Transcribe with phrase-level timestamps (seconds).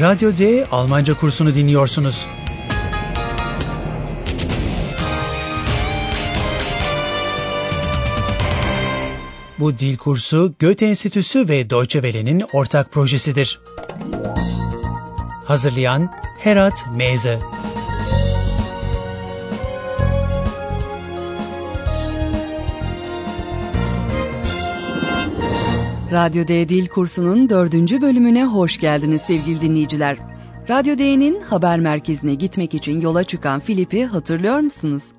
[0.00, 2.26] Radyo D Almanca kursunu dinliyorsunuz.
[9.58, 13.60] Bu dil kursu Goethe Enstitüsü ve Deutsche Welle'nin ortak projesidir.
[15.44, 17.38] Hazırlayan Herat Meze
[26.12, 30.18] Radyo D Dil Kursu'nun dördüncü bölümüne hoş geldiniz sevgili dinleyiciler.
[30.68, 35.12] Radyo D'nin haber merkezine gitmek için yola çıkan Filip'i hatırlıyor musunuz?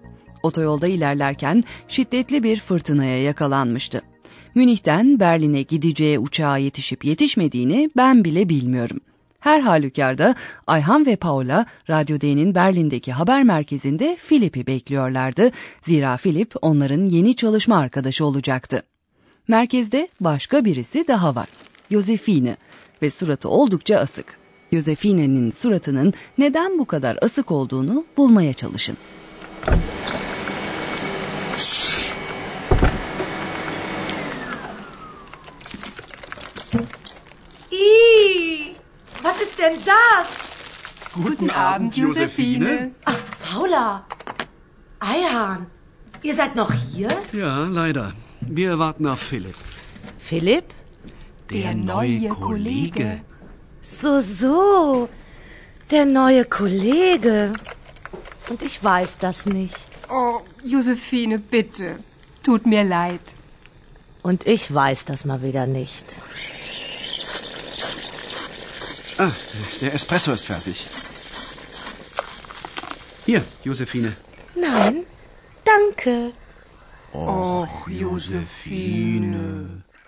[0.43, 4.01] Otoyolda ilerlerken şiddetli bir fırtınaya yakalanmıştı.
[4.55, 8.99] Münih'ten Berlin'e gideceği uçağa yetişip yetişmediğini ben bile bilmiyorum.
[9.39, 10.35] Her halükarda
[10.67, 15.51] Ayhan ve Paula Radyo D'nin Berlin'deki haber merkezinde Filip'i bekliyorlardı.
[15.87, 18.83] Zira Filip onların yeni çalışma arkadaşı olacaktı.
[19.47, 21.47] Merkezde başka birisi daha var.
[21.91, 22.57] Josefine
[23.01, 24.37] ve suratı oldukça asık.
[24.73, 28.97] Josefine'nin suratının neden bu kadar asık olduğunu bulmaya çalışın.
[37.71, 38.73] Ih,
[39.23, 40.47] was ist denn das?
[41.15, 42.91] Guten Abend, Josephine.
[43.05, 43.15] Ach,
[43.53, 44.03] Paula.
[45.01, 45.61] Eihahn,
[46.23, 47.11] ihr seid noch hier?
[47.33, 48.26] Ja, leider.
[48.41, 49.55] Wir warten auf Philipp.
[50.19, 50.65] Philipp?
[51.51, 53.21] Der neue Kollege.
[53.83, 55.09] So, so.
[55.91, 57.53] Der neue Kollege.
[58.49, 59.87] Und ich weiß das nicht.
[60.09, 61.97] Oh, Josephine, bitte.
[62.43, 63.21] Tut mir leid.
[64.21, 66.19] Und ich weiß das mal wieder nicht.
[69.17, 69.31] Ah,
[69.81, 70.85] der Espresso ist fertig.
[73.25, 74.15] Hier, Josephine.
[74.55, 75.05] Nein,
[75.65, 76.33] danke.
[77.17, 79.37] Och, Josephine.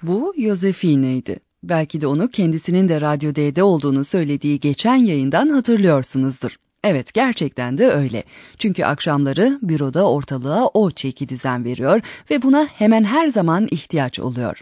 [0.01, 1.39] Bu Josefine'ydi.
[1.63, 6.55] Belki de onu kendisinin de Radyo D'de olduğunu söylediği geçen yayından hatırlıyorsunuzdur.
[6.83, 8.23] Evet gerçekten de öyle.
[8.57, 12.01] Çünkü akşamları büroda ortalığa o çeki düzen veriyor
[12.31, 14.61] ve buna hemen her zaman ihtiyaç oluyor.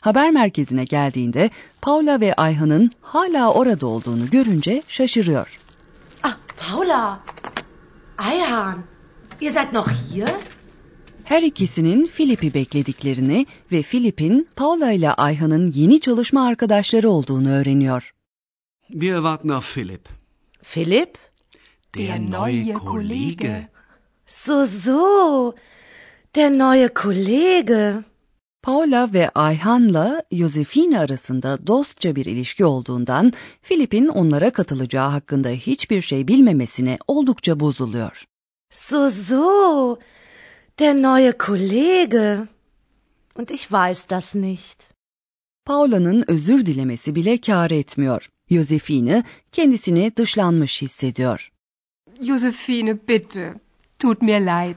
[0.00, 1.50] Haber merkezine geldiğinde
[1.82, 5.58] Paula ve Ayhan'ın hala orada olduğunu görünce şaşırıyor.
[6.22, 7.20] Ah, Paula.
[8.32, 8.78] Eihahn,
[9.40, 10.28] ihr seid noch hier?
[11.26, 18.14] Her ikisinin Filip'i beklediklerini ve Filip'in Paula ile Ayhan'ın yeni çalışma arkadaşları olduğunu öğreniyor.
[18.88, 20.08] Wir warten auf Philipp.
[20.62, 21.18] Philipp?
[21.98, 23.68] Der neue Kollege.
[24.26, 25.54] So, so.
[26.34, 27.94] Der neue Kollege.
[28.62, 33.32] Paula ve Ayhan'la Josefine arasında dostça bir ilişki olduğundan
[33.62, 38.24] Filip'in onlara katılacağı hakkında hiçbir şey bilmemesine oldukça bozuluyor.
[38.70, 39.98] So, so.
[40.78, 42.48] Der neue Kollege.
[43.34, 44.86] Und ich weiß das nicht.
[45.64, 48.30] Paula'nın özür dilemesi bile kâr etmiyor.
[48.50, 51.52] Josefine kendisini dışlanmış hissediyor.
[52.22, 53.54] Josephine, bitte.
[53.98, 54.76] Tut mir leid.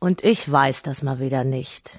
[0.00, 1.98] Und ich weiß das mal wieder nicht.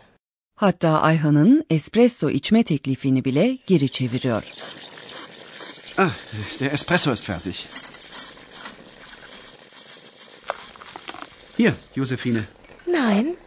[0.56, 4.44] Hatta Ayhan'ın espresso içme teklifini bile geri çeviriyor.
[5.98, 6.12] Ah,
[6.60, 7.56] der Espresso ist fertig.
[11.58, 12.59] Hier, Josephine.
[12.92, 13.38] Nein,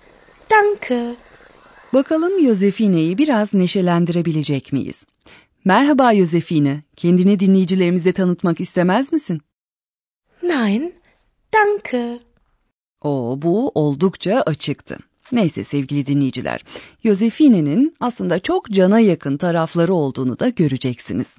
[0.50, 1.14] danke.
[1.92, 5.04] Bakalım Josefine'yi biraz neşelendirebilecek miyiz?
[5.64, 9.40] Merhaba Josefine, kendini dinleyicilerimize tanıtmak istemez misin?
[10.42, 10.94] Nein,
[11.54, 12.18] danke.
[13.02, 14.98] O bu oldukça açıktı.
[15.32, 16.64] Neyse sevgili dinleyiciler,
[17.04, 21.38] Josefine'nin aslında çok cana yakın tarafları olduğunu da göreceksiniz.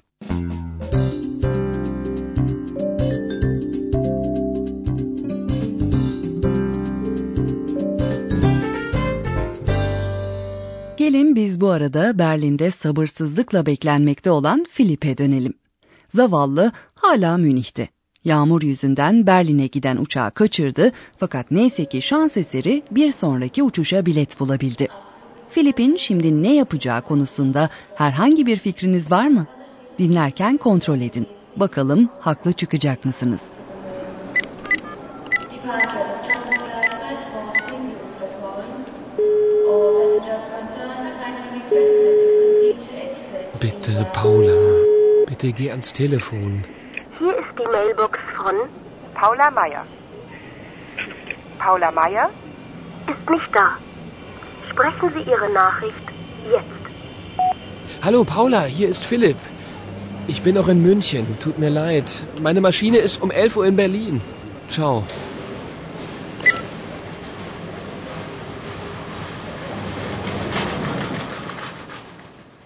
[11.14, 15.54] Gelin biz bu arada Berlin'de sabırsızlıkla beklenmekte olan Filip'e dönelim.
[16.14, 17.88] Zavallı hala Münih'te.
[18.24, 24.40] Yağmur yüzünden Berlin'e giden uçağı kaçırdı fakat neyse ki şans eseri bir sonraki uçuşa bilet
[24.40, 24.88] bulabildi.
[25.50, 29.46] Filip'in şimdi ne yapacağı konusunda herhangi bir fikriniz var mı?
[29.98, 31.26] Dinlerken kontrol edin.
[31.56, 33.40] Bakalım haklı çıkacak mısınız?
[43.64, 44.60] Bitte, Paula,
[45.26, 46.64] bitte geh ans Telefon.
[47.18, 48.56] Hier ist die Mailbox von
[49.14, 49.86] Paula Meier.
[51.58, 52.28] Paula Meier
[53.08, 53.78] ist nicht da.
[54.68, 56.06] Sprechen Sie Ihre Nachricht
[56.52, 56.84] jetzt.
[58.02, 59.38] Hallo, Paula, hier ist Philipp.
[60.26, 62.10] Ich bin noch in München, tut mir leid.
[62.42, 64.20] Meine Maschine ist um 11 Uhr in Berlin.
[64.68, 65.04] Ciao.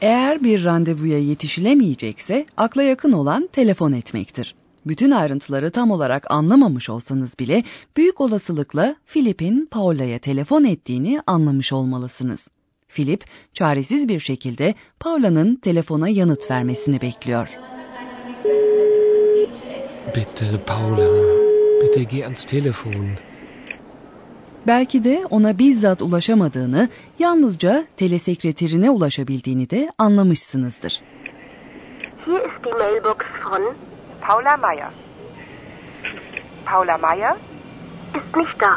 [0.03, 4.55] Eğer bir randevuya yetişilemeyecekse akla yakın olan telefon etmektir.
[4.87, 7.65] Bütün ayrıntıları tam olarak anlamamış olsanız bile
[7.97, 12.49] büyük olasılıkla Filip'in Paula'ya telefon ettiğini anlamış olmalısınız.
[12.89, 17.49] Filip çaresiz bir şekilde Paula'nın telefona yanıt vermesini bekliyor.
[20.17, 21.09] Bitte, Paula.
[21.83, 23.28] Bitte geh ans Telefon.
[24.69, 26.89] Belki de ona bizzat ulaşamadığını,
[27.19, 31.03] yalnızca telesekreterine ulaşabildiğini de anlamışsınızdır.
[32.27, 33.17] Hier ist die Mailbox
[33.51, 33.75] von
[34.21, 34.91] Paula Meier.
[36.67, 37.37] Paula Meier?
[38.17, 38.71] ist nicht da.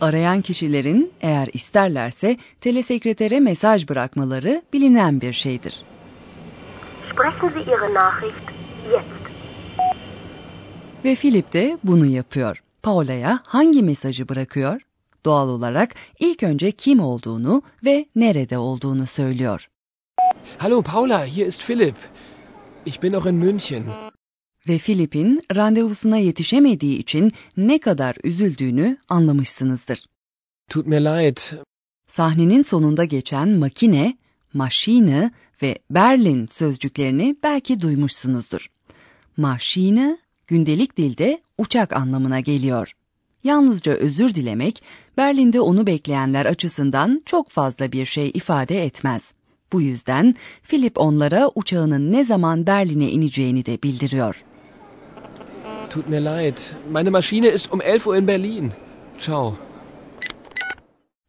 [0.00, 5.82] Arayan kişilerin eğer isterlerse telesekretere mesaj bırakmaları bilinen bir şeydir.
[7.12, 8.50] Sprechen Sie Ihre Nachricht
[8.92, 9.30] jetzt.
[11.04, 12.65] Ve Philip de bunu yapıyor.
[12.86, 14.80] Paula'ya hangi mesajı bırakıyor?
[15.24, 19.68] Doğal olarak ilk önce kim olduğunu ve nerede olduğunu söylüyor.
[20.58, 21.96] Hallo Paula, hier ist Philipp.
[22.86, 23.84] Ich bin noch in München.
[24.68, 30.06] Ve Philip'in randevusuna yetişemediği için ne kadar üzüldüğünü anlamışsınızdır.
[30.70, 31.38] Tut mir leid.
[32.08, 34.18] Sahnenin sonunda geçen makine,
[34.54, 35.30] maşine
[35.62, 38.70] ve Berlin sözcüklerini belki duymuşsunuzdur.
[39.36, 42.92] Maşine gündelik dilde uçak anlamına geliyor.
[43.44, 44.82] Yalnızca özür dilemek
[45.16, 49.32] Berlin'de onu bekleyenler açısından çok fazla bir şey ifade etmez.
[49.72, 54.44] Bu yüzden Philip onlara uçağının ne zaman Berlin'e ineceğini de bildiriyor.
[55.90, 56.58] Tut mir leid.
[56.90, 58.72] Meine Maschine ist um 11 Uhr in Berlin.
[59.18, 59.56] Ciao.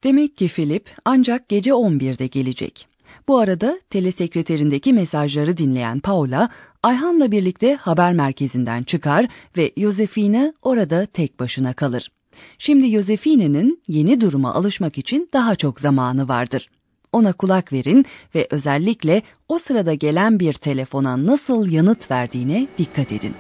[0.03, 2.88] Demek ki Philip ancak gece 11'de gelecek.
[3.27, 6.50] Bu arada telesekreterindeki mesajları dinleyen Paula,
[6.87, 12.11] Ayhan'la birlikte haber merkezinden çıkar ve Josefine orada tek başına kalır.
[12.57, 16.69] Şimdi Josefine'nin yeni duruma alışmak için daha çok zamanı vardır.
[17.11, 18.05] Ona kulak verin
[18.35, 23.33] ve özellikle o sırada gelen bir telefona nasıl yanıt verdiğine dikkat edin.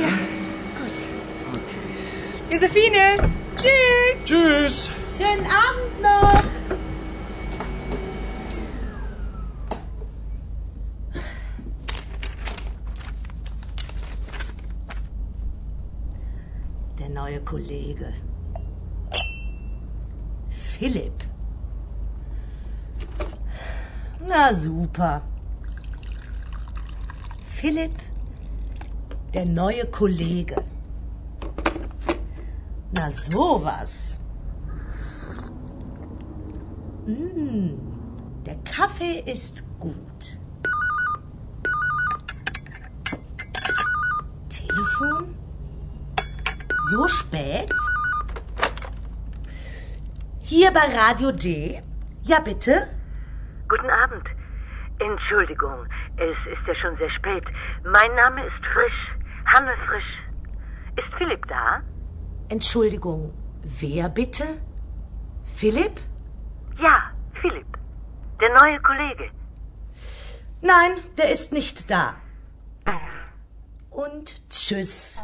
[0.00, 0.08] Ja.
[2.50, 3.16] Josephine!
[3.56, 4.26] Tschüss!
[4.26, 4.88] Tschüss.
[5.18, 6.81] Schönen Abend noch.
[17.12, 18.12] Neue Kollege.
[20.48, 21.24] Philipp.
[24.26, 25.22] Na super.
[27.42, 27.92] Philipp,
[29.34, 30.56] der neue Kollege.
[32.92, 34.18] Na sowas.
[37.06, 37.70] Mm,
[38.46, 40.38] der Kaffee ist gut.
[44.48, 45.41] Telefon?
[46.92, 47.72] So spät?
[50.40, 51.82] Hier bei Radio D?
[52.22, 52.86] Ja, bitte?
[53.66, 54.28] Guten Abend.
[54.98, 55.86] Entschuldigung,
[56.18, 57.46] es ist ja schon sehr spät.
[57.82, 59.16] Mein Name ist Frisch.
[59.46, 60.12] Hanne Frisch.
[60.96, 61.80] Ist Philipp da?
[62.50, 63.32] Entschuldigung,
[63.80, 64.44] wer bitte?
[65.56, 65.98] Philipp?
[66.76, 66.96] Ja,
[67.40, 67.78] Philipp.
[68.38, 69.30] Der neue Kollege.
[70.60, 72.16] Nein, der ist nicht da.
[73.88, 75.22] Und tschüss.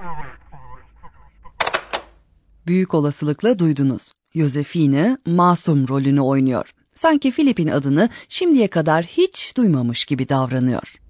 [2.69, 4.12] Büyük olasılıkla duydunuz.
[4.35, 6.75] Josefine masum rolünü oynuyor.
[6.95, 11.00] Sanki Filip'in adını şimdiye kadar hiç duymamış gibi davranıyor.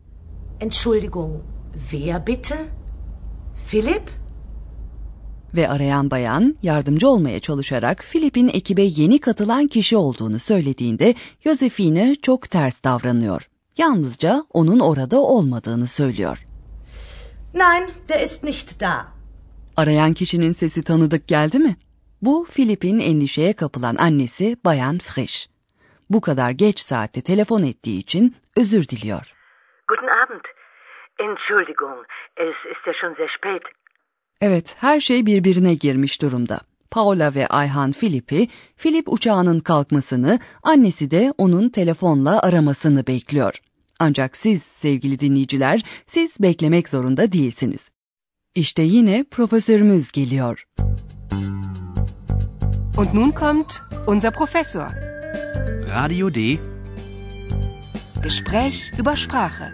[0.61, 1.33] Entschuldigung,
[1.91, 2.57] wer bitte?
[3.71, 4.11] Philipp?
[5.55, 12.51] Ve arayan bayan yardımcı olmaya çalışarak Filip'in ekibe yeni katılan kişi olduğunu söylediğinde Josefine çok
[12.51, 13.49] ters davranıyor.
[13.79, 16.47] Yalnızca onun orada olmadığını söylüyor.
[17.55, 19.18] Nein, der ist nicht da.
[19.79, 21.77] Arayan kişinin sesi tanıdık geldi mi?
[22.23, 25.47] Bu Filip'in endişeye kapılan annesi Bayan Frisch.
[26.11, 29.35] Bu kadar geç saatte telefon ettiği için özür diliyor.
[29.89, 30.45] Guten Abend.
[31.19, 32.05] Entschuldigung,
[32.37, 33.63] es ist ja schon sehr spät.
[34.41, 36.61] Evet, her şey birbirine girmiş durumda.
[36.91, 43.55] Paula ve Ayhan Filip'i, Filip uçağının kalkmasını, annesi de onun telefonla aramasını bekliyor.
[43.99, 47.91] Ancak siz sevgili dinleyiciler, siz beklemek zorunda değilsiniz.
[48.59, 50.65] İşte yine profesörümüz geliyor.
[52.97, 54.89] Und nun kommt unser Professor.
[55.95, 56.59] Radio D.
[58.23, 59.73] Gespräch über Sprache.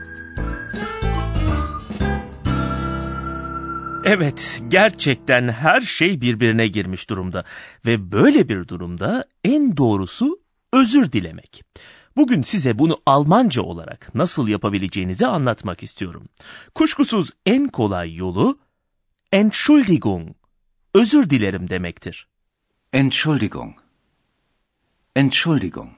[4.04, 7.44] Evet, gerçekten her şey birbirine girmiş durumda
[7.86, 10.40] ve böyle bir durumda en doğrusu
[10.72, 11.62] özür dilemek.
[12.16, 16.28] Bugün size bunu Almanca olarak nasıl yapabileceğinizi anlatmak istiyorum.
[16.74, 18.63] Kuşkusuz en kolay yolu
[19.34, 20.34] Entschuldigung,
[20.94, 22.28] özür dilerim demektir.
[22.92, 23.74] Entschuldigung.
[25.16, 25.90] Entschuldigung.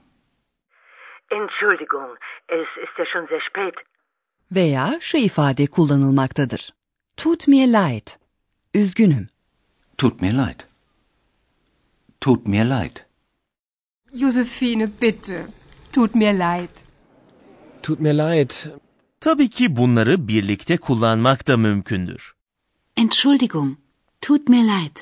[1.30, 2.16] Entschuldigung,
[2.48, 3.74] es ist ja schon sehr spät.
[4.50, 6.74] Veya şu ifade kullanılmaktadır.
[7.16, 8.06] Tut mir leid.
[8.74, 9.28] Üzgünüm.
[9.98, 10.60] Tut mir leid.
[12.20, 12.96] Tut mir leid.
[14.14, 15.46] Josephine, bitte.
[15.92, 16.70] Tut mir leid.
[17.82, 18.50] Tut mir leid.
[19.20, 22.35] Tabii ki bunları birlikte kullanmak da mümkündür.
[22.96, 23.76] Entschuldigung.
[24.20, 24.96] Tut mir leid.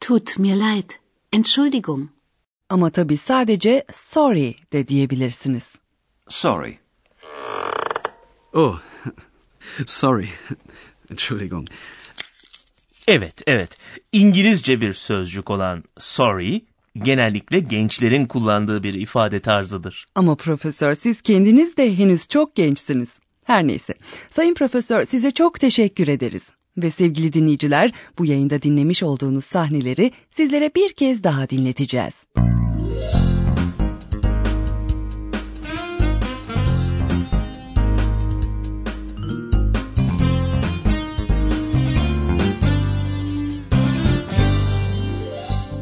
[0.00, 0.90] Tut mir leid.
[1.32, 2.08] Entschuldigung.
[2.68, 5.74] Ama tabii sadece sorry de diyebilirsiniz.
[6.28, 6.78] Sorry.
[8.52, 8.80] Oh,
[9.86, 10.28] sorry.
[11.10, 11.68] Entschuldigung.
[13.06, 13.78] Evet, evet.
[14.12, 16.64] İngilizce bir sözcük olan sorry
[16.96, 20.06] genellikle gençlerin kullandığı bir ifade tarzıdır.
[20.14, 23.20] Ama profesör siz kendiniz de henüz çok gençsiniz.
[23.44, 23.94] Her neyse.
[24.30, 26.52] Sayın profesör size çok teşekkür ederiz.
[26.76, 32.26] Ve sevgili dinleyiciler bu yayında dinlemiş olduğunuz sahneleri sizlere bir kez daha dinleteceğiz.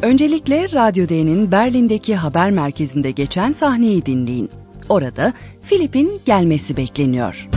[0.02, 4.61] Öncelikle Radyo D'nin Berlin'deki haber merkezinde geçen sahneyi dinleyin.
[4.88, 7.48] Orada Filip'in gelmesi bekleniyor.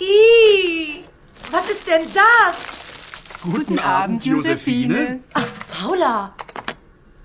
[0.00, 1.04] Ih,
[1.50, 2.56] was ist denn das?
[3.42, 5.20] Guten, Abend, Josephine.
[5.34, 6.34] Ach, Paula.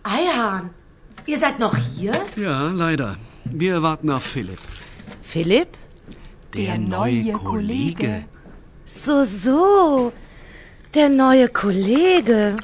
[0.03, 0.69] Eihahn,
[1.25, 2.13] ihr seid noch hier?
[2.35, 3.17] Ja, leider.
[3.45, 4.59] Wir warten auf Philipp.
[5.21, 5.69] Philipp?
[6.55, 8.25] Der neue Kollege.
[8.87, 10.13] So, so.
[10.93, 12.55] Der neue Kollege.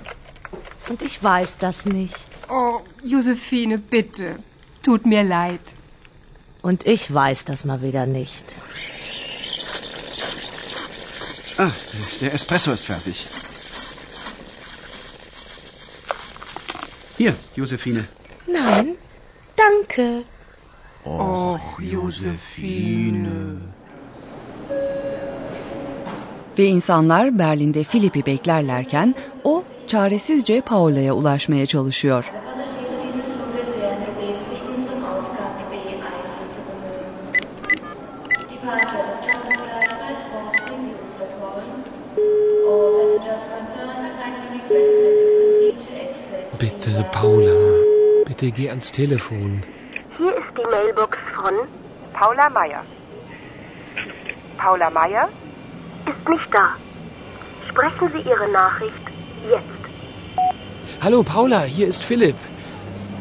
[0.90, 2.28] Und ich weiß das nicht.
[2.50, 4.38] Oh, Josephine, bitte.
[4.82, 5.62] Tut mir leid.
[6.62, 8.56] Und ich weiß das mal wieder nicht.
[11.58, 11.72] Ah,
[12.22, 13.28] der Espresso ist fertig.
[17.18, 18.08] Hier, Josephine.
[18.48, 18.96] Nein,
[19.56, 20.24] danke.
[21.06, 23.62] Och, Josephine.
[26.58, 32.32] Ve insanlar Berlin'de Filip'i beklerlerken o çaresizce Paula'ya ulaşmaya çalışıyor.
[46.62, 47.84] Bitte, Paula.
[48.30, 49.52] Bitte geh ans Telefon.
[50.18, 51.68] Hier ist die Mailbox von
[52.14, 52.84] Paula Meier.
[54.58, 55.30] Paula Meier
[56.10, 56.68] ist nicht da.
[57.70, 59.06] Sprechen Sie Ihre Nachricht
[59.50, 59.84] jetzt.
[61.02, 62.36] Hallo, Paula, hier ist Philipp.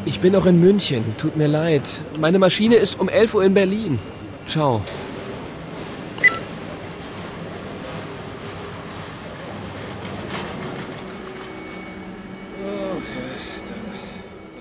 [0.04, 1.04] Ich bin noch in München.
[1.16, 1.86] Tut mir leid.
[2.18, 3.98] Meine Maschine ist um 11 Uhr in Berlin.
[4.46, 4.82] Ciao.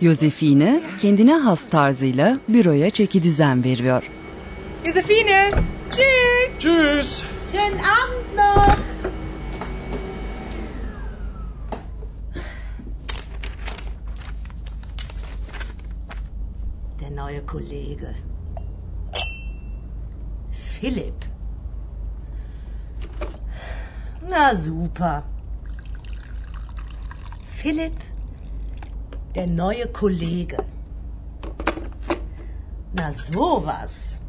[0.01, 4.04] Josefine kendine has tarzıyla büroya çeki düzen veriyor.
[4.86, 5.51] Josephine,
[5.92, 6.60] tschüss.
[6.60, 7.24] Tschüss.
[7.51, 8.77] Schönen Abend noch.
[17.01, 18.15] Der neue Kollege.
[20.50, 21.25] Philipp.
[24.29, 25.24] Na super.
[27.43, 27.98] Philipp,
[29.36, 30.55] der neue Kollege.
[32.93, 34.22] Na sowas.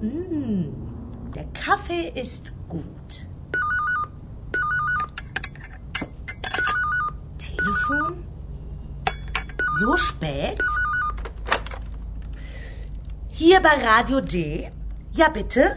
[0.00, 3.26] Mm, der Kaffee ist gut.
[7.38, 8.24] Telefon?
[9.80, 10.62] So spät?
[13.28, 14.70] Hier bei Radio D?
[15.12, 15.76] Ja, bitte?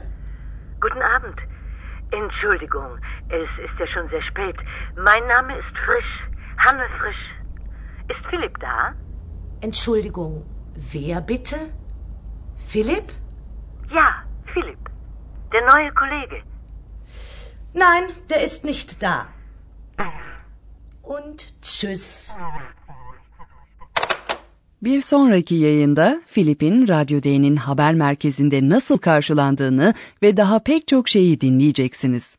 [0.80, 1.42] Guten Abend.
[2.12, 3.00] Entschuldigung,
[3.30, 4.58] es ist ja schon sehr spät.
[4.96, 7.34] Mein Name ist Frisch, Hanne Frisch.
[8.08, 8.94] Ist Philipp da?
[9.62, 11.56] Entschuldigung, wer bitte?
[12.68, 13.14] Philipp?
[13.96, 14.80] Ja, Philipp.
[15.52, 16.44] Der neue Kollege.
[17.74, 19.28] Nein, der ist nicht da.
[21.04, 22.32] Und tschüss.
[24.82, 29.94] Bir sonraki yayında Filip'in Radyo D'nin haber merkezinde nasıl karşılandığını
[30.24, 32.38] ve daha pek çok şeyi dinleyeceksiniz.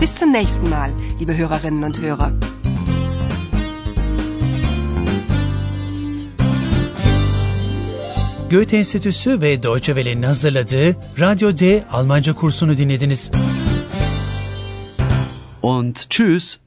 [0.00, 0.90] Bis zum nächsten Mal,
[1.20, 2.59] liebe Hörerinnen und Hörer.
[8.50, 13.30] Goethe Enstitüsü ve Deutsche Welle'nin hazırladığı Radyo D Almanca kursunu dinlediniz.
[15.62, 16.58] Und tschüss.